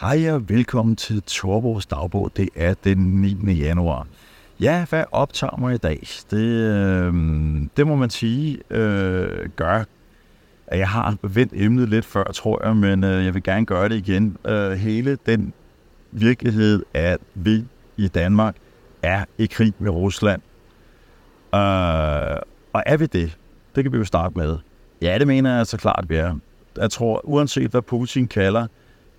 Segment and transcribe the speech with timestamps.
[0.00, 2.30] Hej og velkommen til Torbos dagbog.
[2.36, 3.52] Det er den 9.
[3.52, 4.06] januar.
[4.60, 6.06] Ja, hvad optager mig i dag?
[6.30, 7.14] Det, øh,
[7.76, 9.84] det må man sige øh, gør,
[10.66, 13.88] at jeg har vendt emnet lidt før, tror jeg, men øh, jeg vil gerne gøre
[13.88, 14.36] det igen.
[14.46, 15.52] Øh, hele den
[16.10, 17.64] virkelighed, at vi
[17.96, 18.56] i Danmark
[19.02, 20.42] er i krig med Rusland.
[21.54, 22.38] Øh,
[22.72, 23.38] og er vi det?
[23.74, 24.58] Det kan vi jo starte med.
[25.02, 26.34] Ja, det mener jeg så klart, vi er.
[26.76, 28.66] Jeg tror, uanset hvad Putin kalder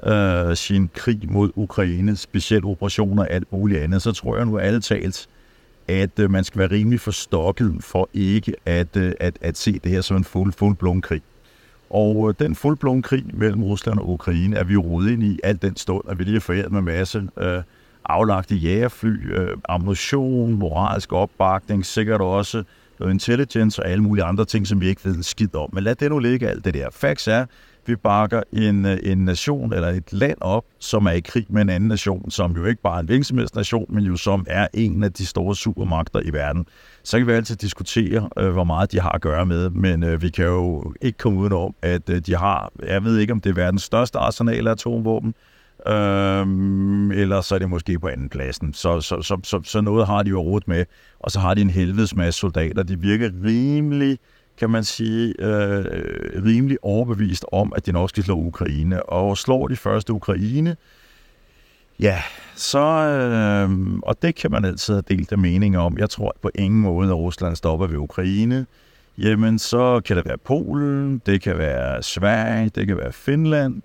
[0.05, 4.57] øh, sin krig mod Ukraine, specielt operationer og alt muligt andet, så tror jeg nu
[4.57, 5.27] alle talt,
[5.87, 9.91] at øh, man skal være rimelig forstokket for ikke at, øh, at, at se det
[9.91, 11.21] her som en fuld, fuldblom krig.
[11.89, 15.61] Og øh, den fuldblom krig mellem Rusland og Ukraine er vi rodet ind i alt
[15.61, 17.61] den stund, at vi lige har foræret med masse øh,
[18.05, 22.63] aflagte jægerfly, øh, ammunition, moralsk opbakning, sikkert også
[23.01, 25.69] noget intelligence og alle mulige andre ting, som vi ikke ved skid om.
[25.73, 26.89] Men lad det nu ligge alt det der.
[26.91, 27.45] Facts er,
[27.85, 31.61] vi bakker en, øh, en nation eller et land op, som er i krig med
[31.61, 35.03] en anden nation, som jo ikke bare er en virksomhedsnation, men jo som er en
[35.03, 36.65] af de store supermagter i verden.
[37.03, 40.21] Så kan vi altid diskutere, øh, hvor meget de har at gøre med, men øh,
[40.21, 43.49] vi kan jo ikke komme udenom, at øh, de har, jeg ved ikke om det
[43.49, 45.33] er verdens største arsenal af atomvåben,
[45.87, 48.73] Øhm, eller så er det måske på anden pladsen.
[48.73, 50.85] Så, så, så, så, så noget har de jo råd med.
[51.19, 52.83] Og så har de en helvedes masse soldater.
[52.83, 54.19] De virker rimelig
[54.57, 55.85] kan man sige, øh,
[56.45, 59.03] rimelig overbevist om, at de nok skal slå Ukraine.
[59.03, 60.75] Og slår de første Ukraine,
[61.99, 62.21] ja,
[62.55, 65.97] så, øh, og det kan man altid have delt af meninger om.
[65.97, 68.65] Jeg tror på ingen måde, at Rusland stopper ved Ukraine.
[69.17, 73.81] Jamen, så kan det være Polen, det kan være Sverige, det kan være Finland,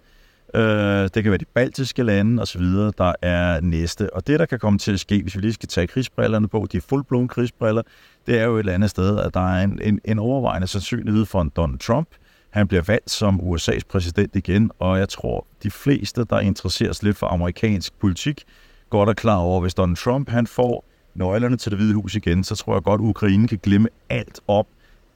[0.57, 2.65] Øh, det kan være de baltiske lande osv.,
[2.99, 4.15] der er næste.
[4.15, 6.67] Og det, der kan komme til at ske, hvis vi lige skal tage krigsbrillerne på,
[6.73, 7.83] de fuldblående krigsbriller,
[8.27, 11.25] det er jo et eller andet sted, at der er en, en, en overvejende sandsynlighed
[11.25, 12.09] for en Donald Trump.
[12.51, 17.05] Han bliver valgt som USA's præsident igen, og jeg tror, de fleste, der interesserer sig
[17.05, 18.45] lidt for amerikansk politik,
[18.91, 20.85] godt er klar over, hvis Donald Trump han får
[21.15, 24.41] nøglerne til det hvide hus igen, så tror jeg godt, at Ukraine kan glemme alt
[24.49, 24.67] op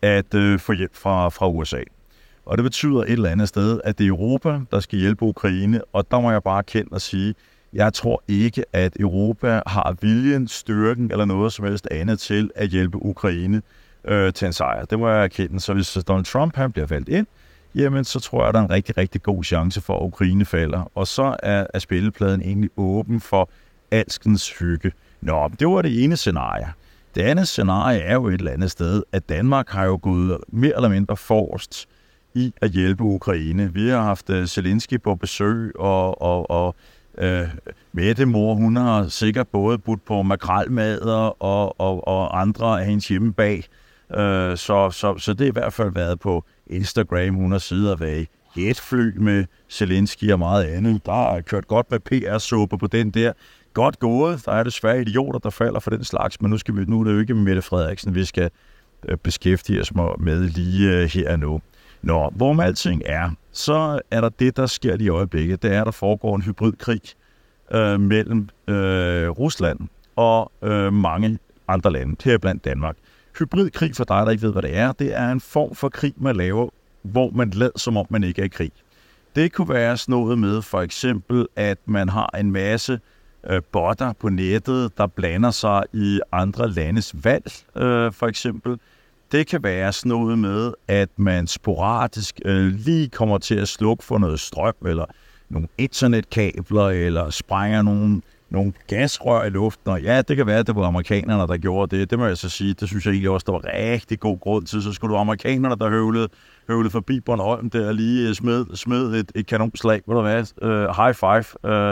[0.03, 1.83] at øh, få hjælp fra, fra USA.
[2.51, 5.81] Og det betyder et eller andet sted, at det er Europa, der skal hjælpe Ukraine,
[5.93, 7.35] og der må jeg bare kende og sige,
[7.73, 12.69] jeg tror ikke, at Europa har viljen, styrken eller noget som helst andet til at
[12.69, 13.63] hjælpe Ukraine
[14.05, 14.85] øh, til en sejr.
[14.85, 15.61] Det må jeg erkende.
[15.61, 17.27] Så hvis Donald Trump han bliver valgt ind,
[17.75, 20.45] jamen så tror jeg, at der er en rigtig, rigtig god chance for, at Ukraine
[20.45, 20.91] falder.
[20.95, 23.51] Og så er, er spillepladen egentlig åben for
[23.91, 24.93] alskens hygge.
[25.21, 26.73] Nå, det var det ene scenarie.
[27.15, 30.77] Det andet scenarie er jo et eller andet sted, at Danmark har jo gået mere
[30.77, 31.89] eller mindre forrest
[32.35, 33.75] i at hjælpe Ukraine.
[33.75, 36.75] Vi har haft øh, Zelensky på besøg, og, og, og
[37.19, 37.49] øh,
[37.93, 43.09] Mette mor, hun har sikkert både budt på makralmader og, og, og andre af hendes
[43.09, 43.65] hjemme bag.
[44.17, 47.35] Øh, så, så, så det har i hvert fald været på Instagram.
[47.35, 48.27] Hun har siddet og været i
[48.57, 51.07] jetfly med Zelensky og meget andet.
[51.07, 53.33] Der er kørt godt med PR-suppe på den der.
[53.73, 54.45] Godt gået.
[54.45, 57.05] Der er desværre idioter, der falder for den slags, men nu, skal vi, nu er
[57.05, 58.51] det jo ikke Mette Frederiksen, vi skal
[59.09, 61.61] øh, beskæftige os med lige øh, her nu.
[62.03, 65.63] Nå, hvor med alting er, så er der det, der sker i øjeblikket.
[65.63, 67.01] Det er, at der foregår en hybridkrig
[67.73, 69.79] øh, mellem øh, Rusland
[70.17, 71.39] og øh, mange
[71.69, 72.97] andre lande, heriblandt Danmark.
[73.39, 76.15] Hybridkrig, for dig, der ikke ved, hvad det er, det er en form for krig,
[76.17, 76.69] man laver,
[77.03, 78.73] hvor man lader, som om man ikke er i krig.
[79.37, 83.01] Det kunne være sådan noget med for eksempel, at man har en masse
[83.51, 88.79] øh, botter på nettet, der blander sig i andre landes valg, øh, for eksempel
[89.33, 94.05] det kan være sådan noget med, at man sporadisk øh, lige kommer til at slukke
[94.05, 95.05] for noget strøm, eller
[95.49, 99.91] nogle internetkabler, eller sprænger nogle, nogle gasrør i luften.
[99.91, 102.11] Og ja, det kan være, at det var amerikanerne, der gjorde det.
[102.11, 104.67] Det må jeg så sige, det synes jeg egentlig også, der var rigtig god grund
[104.67, 104.83] til.
[104.83, 106.29] Så skulle du amerikanerne, der høvlede,
[106.69, 110.03] høvlede forbi Bornholm der lige øh, smed, smed et, et kanonslag.
[110.07, 110.45] Ved du hvad?
[110.63, 111.45] Uh, high five,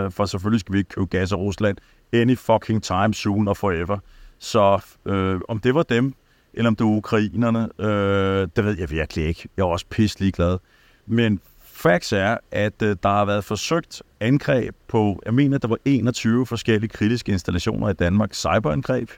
[0.07, 1.77] uh, for selvfølgelig skal vi ikke købe gas af Rusland.
[2.13, 3.99] Any fucking time soon og forever.
[4.39, 6.15] Så uh, om det var dem,
[6.59, 9.49] eller om det er ukrainerne, øh, det ved jeg virkelig ikke.
[9.57, 10.59] Jeg er også pisselig glad.
[11.07, 15.79] Men facts er, at øh, der har været forsøgt angreb på, jeg mener, der var
[15.85, 19.11] 21 forskellige kritiske installationer i Danmark, cyberangreb.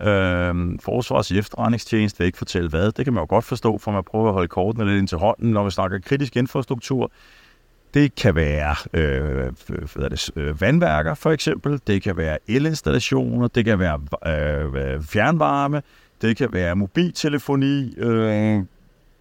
[0.00, 2.92] Øh, Forsvars efterretningstjeneste vil ikke fortælle hvad.
[2.92, 5.18] Det kan man jo godt forstå, for man prøver at holde kortene lidt ind til
[5.18, 7.12] hånden, når vi snakker kritisk infrastruktur.
[7.94, 9.52] Det kan være øh,
[9.94, 14.94] hvad er det, øh, vandværker for eksempel, det kan være elinstallationer, det kan være øh,
[14.94, 15.82] øh fjernvarme,
[16.22, 18.62] det kan være mobiltelefoni, øh,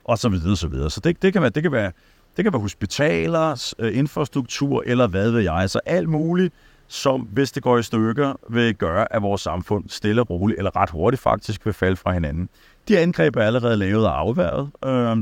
[0.03, 0.89] og så videre, så videre.
[0.89, 1.91] Så det, det, kan være, det, kan være,
[2.37, 5.69] det kan være hospitaler, øh, infrastruktur, eller hvad ved jeg.
[5.69, 6.53] Så alt muligt,
[6.87, 10.75] som hvis det går i stykker, vil gøre, at vores samfund stille og roligt, eller
[10.75, 12.49] ret hurtigt faktisk, vil falde fra hinanden.
[12.87, 14.69] De angreb er allerede lavet og afværget.
[14.85, 15.17] Øh,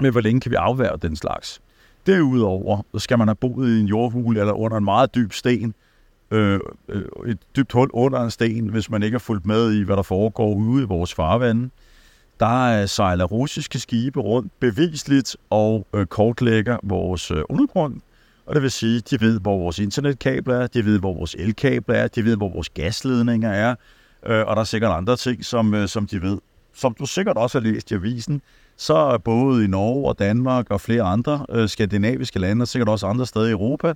[0.00, 1.60] men hvor længe kan vi afværge den slags?
[2.06, 5.74] Derudover så skal man have boet i en jordhule eller under en meget dyb sten,
[6.30, 9.82] Øh, øh, et dybt hul under en sten, hvis man ikke har fulgt med i,
[9.82, 11.70] hvad der foregår ude i vores farvande.
[12.40, 18.00] Der sejler russiske skibe rundt bevisligt og øh, kortlægger vores øh, undergrund.
[18.46, 21.94] Og det vil sige, de ved, hvor vores internetkabler er, de ved, hvor vores elkabler
[21.94, 23.74] er, de ved, hvor vores gasledninger er,
[24.26, 26.38] øh, og der er sikkert andre ting, som, øh, som de ved.
[26.74, 28.42] Som du sikkert også har læst i avisen,
[28.76, 32.88] så er både i Norge og Danmark og flere andre øh, skandinaviske lande, og sikkert
[32.88, 33.94] også andre steder i Europa,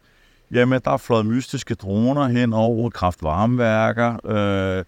[0.53, 4.85] jamen der er fløjet mystiske droner hen over kraftvarmeværker, øh,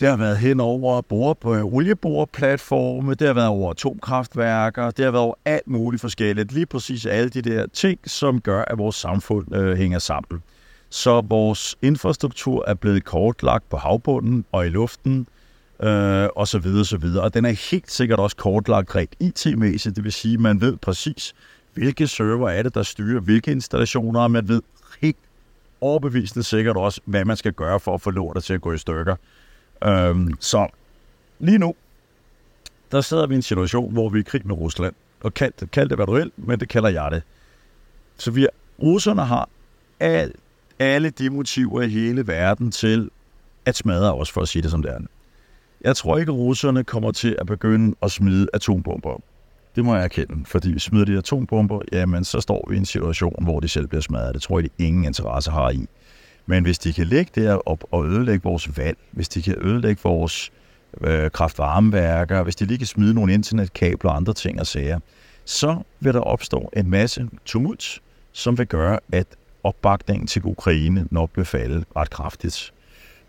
[0.00, 5.12] det har været hen over bore på olieboreplatforme, det har været over atomkraftværker, det har
[5.12, 6.52] været over alt muligt forskelligt.
[6.52, 10.42] Lige præcis alle de der ting, som gør, at vores samfund øh, hænger sammen.
[10.90, 15.26] Så vores infrastruktur er blevet kortlagt på havbunden og i luften,
[15.82, 17.24] øh, og så videre, så videre.
[17.24, 20.76] Og den er helt sikkert også kortlagt rent IT-mæssigt, det vil sige, at man ved
[20.76, 21.34] præcis,
[21.74, 24.62] hvilke server er det, der styrer hvilke installationer, og man ved
[25.00, 25.16] helt
[25.80, 28.78] overbevisende sikkert også, hvad man skal gøre for at få lortet til at gå i
[28.78, 29.16] stykker.
[29.84, 30.66] Øhm, så
[31.38, 31.74] lige nu,
[32.92, 34.94] der sidder vi i en situation, hvor vi er i krig med Rusland.
[35.20, 37.22] Og kald det, kald det hvad du vil, men det kalder jeg det.
[38.16, 38.46] Så vi,
[38.82, 39.48] russerne har
[40.00, 40.32] al,
[40.78, 43.10] alle de motiver i hele verden til
[43.66, 44.98] at smadre os, for at sige det som det er.
[45.80, 49.20] Jeg tror ikke, russerne kommer til at begynde at smide atombomber.
[49.76, 52.84] Det må jeg erkende, fordi vi smider de atombomber, jamen så står vi i en
[52.84, 54.34] situation, hvor de selv bliver smadret.
[54.34, 55.86] Det tror jeg, de ingen interesse har i.
[56.46, 60.02] Men hvis de kan lægge der op og ødelægge vores vand, hvis de kan ødelægge
[60.02, 60.52] vores
[61.00, 64.98] øh, kraftvarmeværker, hvis de lige kan smide nogle internetkabler og andre ting og sager,
[65.44, 68.00] så vil der opstå en masse tumult,
[68.32, 69.26] som vil gøre, at
[69.62, 72.72] opbakningen til Ukraine nok vil falde ret kraftigt.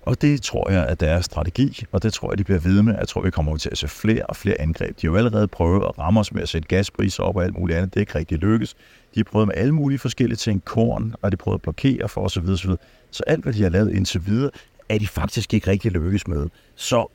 [0.02, 2.96] Og det tror jeg er deres strategi, og det tror jeg, de bliver ved med.
[2.98, 5.02] Jeg tror, vi kommer til at se flere og flere angreb.
[5.02, 7.58] De har jo allerede prøvet at ramme os med at sætte gaspriser op og alt
[7.60, 7.94] muligt andet.
[7.94, 8.74] Det er ikke rigtig lykkes.
[9.16, 12.22] De har prøvet med alle mulige forskellige ting, korn, og de prøvet at blokere for
[12.22, 12.50] osv.
[12.50, 12.72] osv.
[13.12, 14.52] Så alt, hvad de har lavet indtil videre,
[14.90, 16.48] er de faktisk ikke rigtig lykkes med.
[16.76, 17.08] Så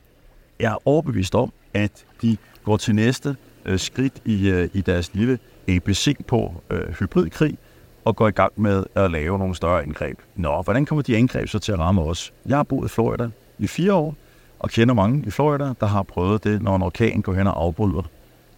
[0.59, 3.35] jeg er overbevist om, at de går til næste
[3.65, 7.57] øh, skridt i, øh, i deres lille ABC på øh, hybridkrig,
[8.05, 10.19] og går i gang med at lave nogle større angreb.
[10.35, 12.33] Nå, hvordan kommer de angreb så til at ramme os?
[12.45, 13.29] Jeg har boet i Florida
[13.59, 14.15] i fire år,
[14.59, 17.61] og kender mange i Florida, der har prøvet det, når en orkan går hen og
[17.61, 18.09] afbryder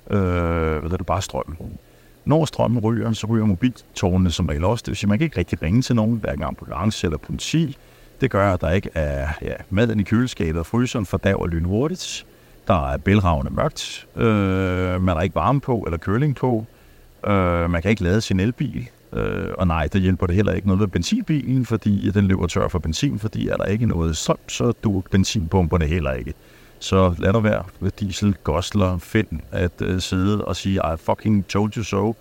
[0.09, 1.57] øh, hvad er det, bare strømmen.
[2.25, 4.81] Når strømmen ryger, så ryger mobiltårnene som regel også.
[4.81, 7.77] Det vil sige, at man kan ikke rigtig ringe til nogen, hverken ambulance eller politi.
[8.21, 11.49] Det gør, at der ikke er ja, maden i køleskabet og fryseren for dag og
[11.49, 12.25] lynhurtigt.
[12.67, 14.07] Der er bælragende mørkt.
[14.15, 16.65] Øh, man har ikke varme på eller køling på.
[17.27, 18.89] Øh, man kan ikke lade sin elbil.
[19.13, 22.67] Øh, og nej, det hjælper det heller ikke noget ved benzinbilen, fordi den løber tør
[22.67, 26.33] for benzin, fordi er der ikke noget strøm, så du benzinpumperne heller ikke.
[26.79, 31.47] Så lad dig være med diesel, gosler, find at øh, sidde og sige, I fucking
[31.47, 32.15] told you so.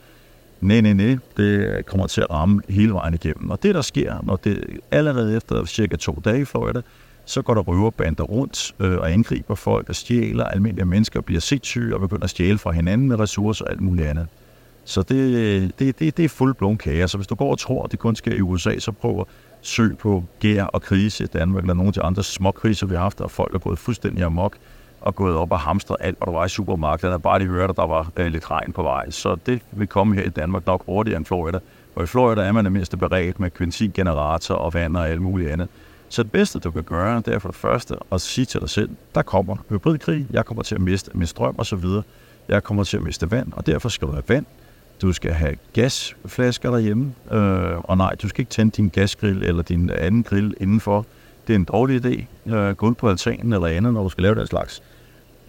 [0.61, 3.50] Nej, nej, nej, det kommer til at ramme hele vejen igennem.
[3.50, 6.81] Og det, der sker, når det allerede efter cirka to dage i Florida,
[7.25, 10.44] så går der røverbander rundt øh, og angriber folk og stjæler.
[10.44, 14.09] Almindelige mennesker bliver sindssyge og begynder at stjæle fra hinanden med ressourcer og alt muligt
[14.09, 14.27] andet.
[14.87, 17.09] Så det, det, det, det er fuldblom kage.
[17.09, 19.27] Så hvis du går og tror, at det kun sker i USA, så prøv at
[19.62, 22.94] søg på gær og krise i Danmark, eller nogle af de andre små kriser, vi
[22.94, 24.56] har haft, og folk er gået fuldstændig amok
[25.00, 27.21] og gået op og hamstret alt, hvad der var i supermarkederne.
[27.21, 29.11] bare de hørte, at der var øh, lidt regn på vej.
[29.11, 31.59] Så det vil komme her i Danmark nok hurtigere end Florida.
[31.94, 35.50] Og i Florida er man det mindste beredt med benzingenerator og vand og alt muligt
[35.50, 35.69] andet.
[36.09, 38.71] Så det bedste, du kan gøre, det er for det første at sige til dig
[38.71, 41.85] selv, der kommer hybridkrig, jeg kommer til at miste min strøm osv.,
[42.49, 44.47] jeg kommer til at miste vand, og derfor skal du have vand,
[45.03, 49.62] du skal have gasflasker derhjemme, øh, og nej, du skal ikke tænde din gasgrill eller
[49.62, 51.07] din anden grill indenfor.
[51.47, 52.50] Det er en dårlig idé.
[52.55, 54.83] Øh, gå ud på altanen eller andet, når du skal lave den slags.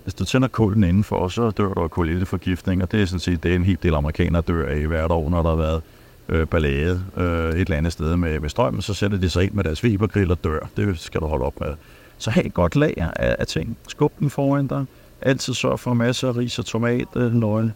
[0.04, 3.44] Hvis du tænder kulden indenfor, så dør du af kulilteforgiftning, og det er sådan set
[3.44, 5.82] det, er en hel del amerikanere dør af hvert år, når der har været
[6.30, 9.54] øh, ballade øh, et eller andet sted med, med strømmen, så sætter de sig ind
[9.54, 10.60] med deres Webergrill og dør.
[10.78, 11.74] Det skal du holde op med.
[12.18, 13.78] Så have et godt lager af, af ting.
[13.88, 14.86] Skub den foran dig.
[15.22, 17.70] Altid sørg for masser af ris og tomat, øh, løg,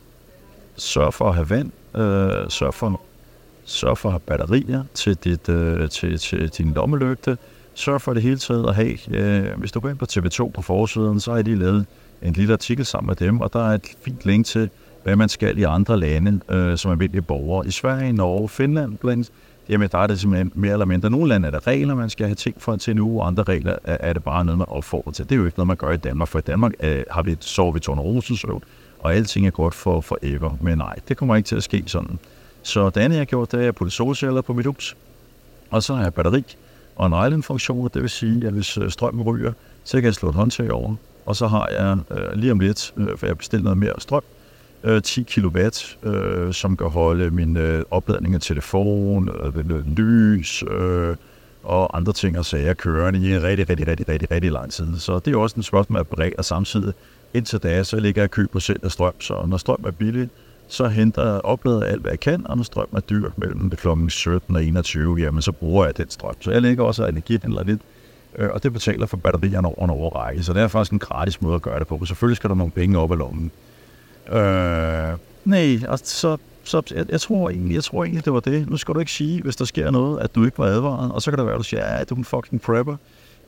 [0.81, 3.01] sørg for at have vand, øh, sørg, for,
[3.65, 7.37] sørg for at have batterier til, dit, øh, til, til din lommelygte,
[7.73, 10.61] sørg for det hele taget at have, øh, hvis du går ind på TV2 på
[10.61, 11.85] forsiden, så har de lavet
[12.21, 14.69] en lille artikel sammen med dem, og der er et fint link til,
[15.03, 17.67] hvad man skal i andre lande, øh, som almindelige borgere.
[17.67, 19.31] I Sverige, Norge, Finland, blandt
[19.69, 21.09] jamen der er det simpelthen mere eller mindre.
[21.09, 23.43] Nogle lande er der regler, man skal have ting for til en uge, og andre
[23.43, 25.25] regler er, er det bare noget, man opfordrer til.
[25.25, 27.37] Det er jo ikke noget, man gør i Danmark, for i Danmark øh, har vi,
[27.39, 28.63] sover vi tornerosesøvn,
[29.01, 30.57] og alting er godt for forever.
[30.61, 32.19] Men nej, det kommer ikke til at ske sådan.
[32.63, 34.97] Så det andet, jeg har gjort, det er, at jeg putte solceller på mit hus.
[35.69, 36.43] Og så har jeg batteri
[36.95, 39.53] og en island-funktion, det vil sige, at hvis strøm strømmen ryger,
[39.83, 40.95] så kan jeg slå et håndtag over.
[41.25, 44.23] Og så har jeg øh, lige om lidt, øh, for jeg bestiller noget mere strøm,
[44.83, 45.59] øh, 10 kW,
[46.03, 51.15] øh, som kan holde min øh, opladning af telefon, øh, lys øh,
[51.63, 54.99] og andre ting og sager kørende i en rigtig, rigtig, rigtig, rigtig, rigtig lang tid.
[54.99, 56.93] Så det er også en spørgsmål at brække, og samtidig
[57.33, 60.29] indtil da, så ligger jeg køb på selv af strøm, så når strøm er billig,
[60.67, 63.87] så henter jeg oplader alt, hvad jeg kan, og når strøm er dyr mellem kl.
[64.09, 66.35] 17 og 21, jamen så bruger jeg den strøm.
[66.39, 67.81] Så jeg lægger også energihandler lidt,
[68.35, 70.43] øh, og det betaler for batterierne over en overrække.
[70.43, 72.05] Så det er faktisk en gratis måde at gøre det på.
[72.05, 73.51] Selvfølgelig skal der nogle penge op i lommen.
[74.31, 76.37] Øh, nej, og så,
[76.71, 78.69] så jeg, jeg, tror egentlig, jeg tror egentlig, det var det.
[78.69, 81.21] Nu skal du ikke sige, hvis der sker noget, at du ikke var advaret, og
[81.21, 82.95] så kan det være, at du siger, ja, du er en fucking prepper.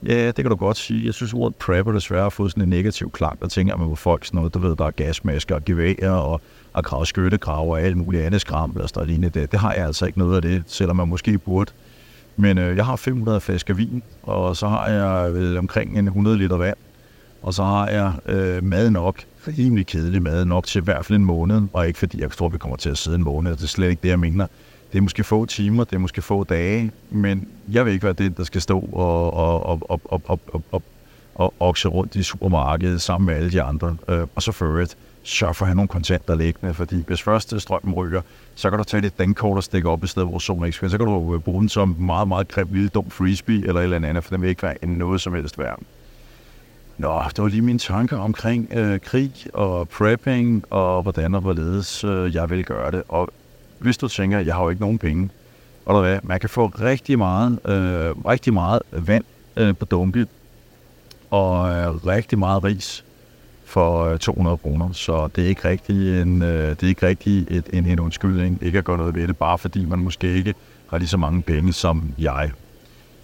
[0.06, 1.06] Ja, det kan du godt sige.
[1.06, 3.96] Jeg synes, ordet prepper desværre har fået sådan en negativ klang, der tænker man på
[3.96, 6.40] folk sådan noget, du ved, der er gasmasker og geværer og,
[6.72, 9.52] og krav skyttegrave og alt muligt andet skram, eller sådan lignende det.
[9.52, 11.72] Det har jeg altså ikke noget af det, selvom man måske burde.
[12.36, 16.38] Men øh, jeg har 500 flasker vin, og så har jeg vel omkring en 100
[16.38, 16.76] liter vand,
[17.42, 21.18] og så har jeg øh, mad nok, rimelig kedelig mad nok til i hvert fald
[21.18, 23.62] en måned, og ikke fordi jeg tror, vi kommer til at sidde en måned, det
[23.62, 24.46] er slet ikke det, jeg mener.
[24.92, 28.12] Det er måske få timer, det er måske få dage, men jeg vil ikke være
[28.12, 30.82] den, der skal stå og, og, og, og, og, og, og, og
[31.34, 33.96] og okse rundt i supermarkedet sammen med alle de andre.
[34.08, 37.60] Øh, og så for øvrigt, sørg for at have nogle kontanter liggende, fordi hvis først
[37.60, 38.20] strømmen ryger,
[38.54, 40.98] så kan du tage lidt dankort og stikke op i stedet, hvor solen ikke Så
[40.98, 44.08] kan du øh, bruge den som meget, meget grim, lille dum frisbee eller et eller
[44.08, 45.80] andet, for den vil ikke være noget som helst værd.
[46.98, 52.04] Nå, det var lige mine tanker omkring øh, krig og prepping og hvordan og hvorledes
[52.04, 53.02] øh, jeg vil gøre det.
[53.08, 53.28] Og
[53.78, 55.30] hvis du tænker, jeg har jo ikke nogen penge,
[55.86, 59.24] og der hvad, man kan få rigtig meget, øh, rigtig meget vand
[59.56, 60.28] øh, på dunket
[61.30, 63.04] og øh, rigtig meget ris
[63.64, 64.92] for øh, 200 kroner.
[64.92, 68.58] Så det er ikke rigtig en, øh, det er ikke rigtig et, en, en undskyldning
[68.62, 70.54] ikke at gøre noget ved det, bare fordi man måske ikke
[70.90, 72.50] har lige så mange penge som jeg.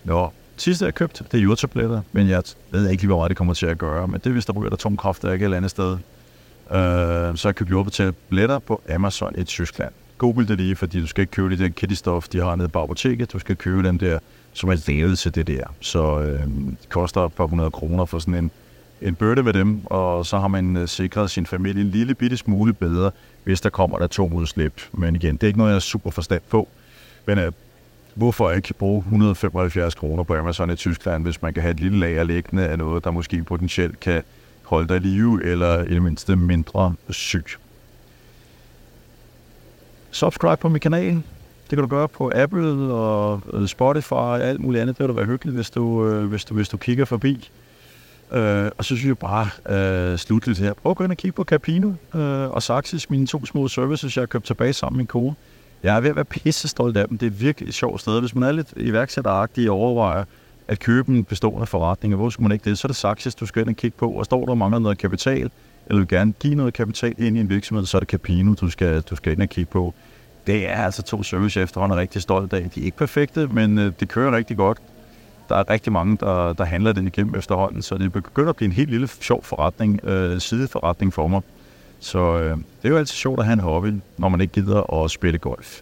[0.04, 3.36] Nå, sidste jeg købt, det er jordtabletter, men jeg ved ikke lige, hvor meget det
[3.36, 5.46] kommer til at gøre, men det er, hvis der ryger atomkraft, der er ikke et
[5.46, 5.92] eller andet sted.
[6.70, 9.92] Øh, så jeg købt jordtabletter på Amazon i Tyskland.
[10.18, 12.82] Google det lige, fordi du skal ikke købe det der kittystof, de har nede på
[12.82, 13.32] apoteket.
[13.32, 14.18] Du skal købe dem der,
[14.52, 15.64] som er lavet til det der.
[15.80, 16.40] Så øh,
[16.82, 18.50] det koster et par hundrede kroner for sådan en,
[19.02, 22.36] en bøtte med dem, og så har man øh, sikret sin familie en lille bitte
[22.36, 23.10] smule bedre,
[23.44, 24.82] hvis der kommer der atomudslip.
[24.92, 26.68] Men igen, det er ikke noget, jeg er super forstand på.
[27.26, 27.52] Men øh,
[28.20, 31.98] hvorfor ikke bruge 175 kroner på Amazon i Tyskland, hvis man kan have et lille
[31.98, 34.22] lager liggende af noget, der måske potentielt kan
[34.62, 37.44] holde dig i live, eller i det mindste mindre syg.
[40.10, 41.14] Subscribe på min kanal.
[41.14, 41.22] Det
[41.68, 44.98] kan du gøre på Apple og øh, Spotify og alt muligt andet.
[44.98, 47.50] Det vil da være hyggeligt, hvis du, øh, hvis du, hvis du kigger forbi.
[48.32, 49.48] Øh, og så synes jeg bare
[50.12, 53.26] øh, slutligt her, prøv at gå ind og kigge på Capino øh, og Saxis, mine
[53.26, 55.34] to små services, jeg har købt tilbage sammen med min kone.
[55.82, 57.18] Jeg er ved at være pisse stolt af dem.
[57.18, 58.20] Det er virkelig et sjovt sted.
[58.20, 60.25] Hvis man er lidt iværksætteragtig og overvejer
[60.68, 63.46] at købe en bestående forretning, hvor skulle man ikke det, så er det Saxis, du
[63.46, 64.10] skal ind og kigge på.
[64.10, 65.50] Og står der mangler noget kapital,
[65.87, 68.70] eller vil gerne give noget kapital ind i en virksomhed, så er det Capino, du
[68.70, 69.94] skal, du skal ind og kigge på.
[70.46, 72.70] Det er altså to service efterhånden er rigtig stolt af.
[72.75, 74.78] De er ikke perfekte, men øh, det kører rigtig godt
[75.50, 78.66] der er rigtig mange, der, der handler det igennem efterhånden, så det begynder at blive
[78.66, 81.42] en helt lille sjov forretning, øh, sideforretning for mig.
[82.00, 85.04] Så øh, det er jo altid sjovt at have en hobby, når man ikke gider
[85.04, 85.80] at spille golf.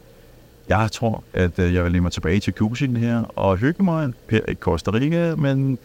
[0.68, 4.12] Jeg tror, at øh, jeg vil lige mig tilbage til Cusin her og hygge mig
[4.30, 5.78] her i Costa Rica, men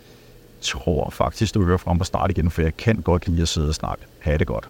[0.61, 3.67] tror faktisk, du hører frem på start igen, for jeg kan godt lide at sidde
[3.67, 4.03] og snakke.
[4.19, 4.69] Ha' det godt.